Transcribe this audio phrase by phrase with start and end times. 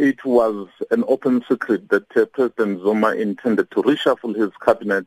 [0.00, 5.06] it was an open secret that uh, President Zuma intended to reshuffle his cabinet,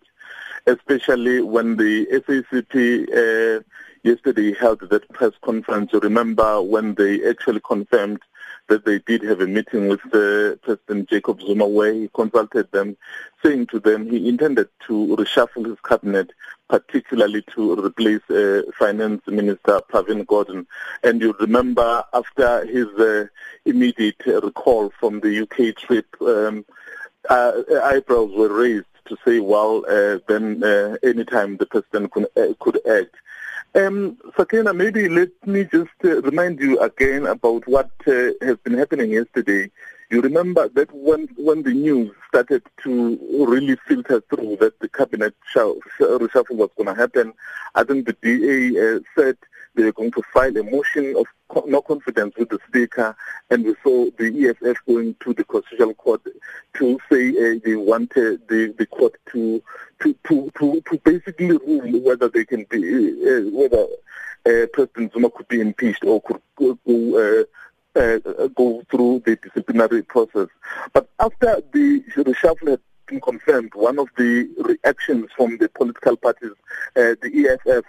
[0.67, 2.77] especially when the SACP
[3.09, 3.63] uh,
[4.03, 5.91] yesterday held that press conference.
[5.93, 8.19] You remember when they actually confirmed
[8.69, 12.97] that they did have a meeting with uh, President Jacob Zuma where he consulted them,
[13.43, 16.31] saying to them he intended to reshuffle his cabinet,
[16.69, 20.65] particularly to replace uh, Finance Minister Pravin Gordhan.
[21.03, 23.25] And you remember after his uh,
[23.65, 26.65] immediate recall from the UK trip, um,
[27.29, 32.27] uh, eyebrows were raised to say, well, uh, then uh, anytime the president could,
[32.59, 33.15] could act.
[33.75, 38.77] Um, Sakina, maybe let me just uh, remind you again about what uh, has been
[38.77, 39.71] happening yesterday.
[40.11, 45.33] You remember that when when the news started to really filter through that the cabinet
[45.55, 47.33] reshuffle was going to happen,
[47.73, 49.37] I think the DA uh, said
[49.75, 51.25] they were going to file a motion of
[51.67, 53.15] no confidence with the speaker,
[53.49, 56.21] and we saw the EFF going to the constitutional court
[56.75, 59.61] to say uh, they wanted the, the court to
[60.01, 63.85] to, to to to basically rule whether they can be uh, whether
[64.45, 66.77] uh, President Zuma could be impeached or could go.
[66.85, 67.43] Uh,
[67.95, 68.17] uh,
[68.55, 70.47] go through the disciplinary process.
[70.93, 76.51] But after the reshuffle had been confirmed, one of the reactions from the political parties,
[76.95, 77.85] uh, the EFF,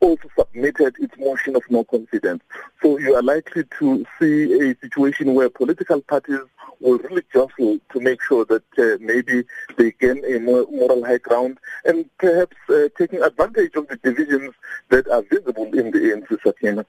[0.00, 2.42] also submitted its motion of no confidence.
[2.82, 6.40] So you are likely to see a situation where political parties
[6.80, 9.44] will really jostle to make sure that uh, maybe
[9.76, 14.54] they gain a more moral high ground and perhaps uh, taking advantage of the divisions
[14.88, 16.86] that are visible in the ANC Sakina.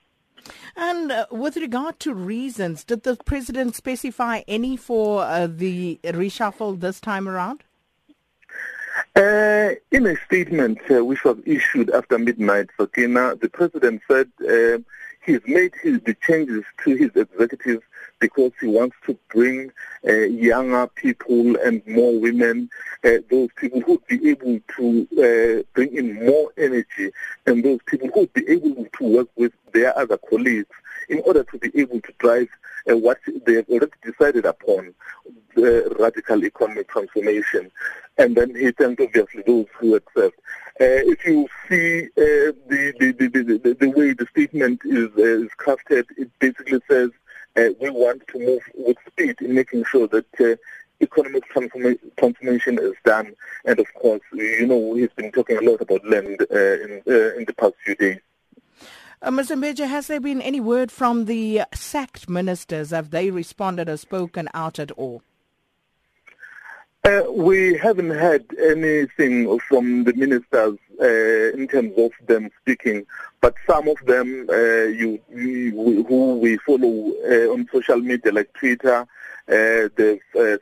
[0.76, 6.80] And uh, with regard to reasons, did the president specify any for uh, the reshuffle
[6.80, 7.64] this time around?
[9.16, 14.78] Uh, in a statement uh, which was issued after midnight, Sakina, the president said uh,
[15.26, 17.82] he's made his, the changes to his executive
[18.20, 19.72] because he wants to bring
[20.08, 22.70] uh, younger people and more women,
[23.04, 27.12] uh, those people who would be able to uh, bring in more energy
[27.46, 30.70] and those people who would be able to work with their other colleagues
[31.12, 32.48] in order to be able to drive
[32.90, 34.94] uh, what they have already decided upon,
[35.56, 37.70] the radical economic transformation.
[38.18, 40.36] And then he thanked obviously those who accept.
[40.80, 45.46] Uh, if you see uh, the, the, the, the, the way the statement is, uh,
[45.46, 47.12] is crafted, it basically says
[47.58, 50.56] uh, we want to move with speed in making sure that uh,
[51.02, 53.34] economic transforma- transformation is done.
[53.66, 57.36] And of course, you know, he's been talking a lot about land uh, in, uh,
[57.36, 58.20] in the past few days.
[59.24, 59.56] Uh, Mr.
[59.56, 62.90] Mbeje, has there been any word from the sacked ministers?
[62.90, 65.22] Have they responded or spoken out at all?
[67.04, 73.06] Uh, we haven't had anything from the ministers uh, in terms of them speaking,
[73.42, 78.52] but some of them uh, you, you, who we follow uh, on social media like
[78.54, 79.06] Twitter,
[79.48, 80.58] uh, they've uh,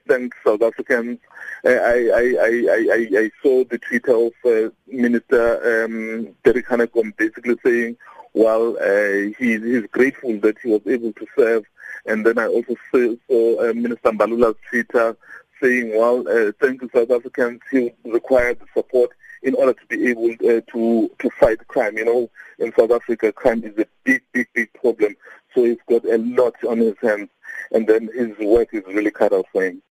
[0.45, 1.17] South Africans.
[1.63, 7.97] I, I, I, I, I saw the Twitter of Minister um, Derek Hanekom basically saying,
[8.33, 11.65] well, uh, he, he's grateful that he was able to serve.
[12.05, 15.17] And then I also saw, saw uh, Minister Mbalula's Twitter
[15.61, 17.61] saying, well, uh, thank you, South Africans.
[17.71, 21.97] He required the support in order to be able uh, to to fight crime.
[21.97, 22.29] You know,
[22.59, 25.15] in South Africa, crime is a big, big, big problem.
[25.55, 27.29] So he's got a lot on his hands,
[27.71, 29.81] and then his work is really cut out for him.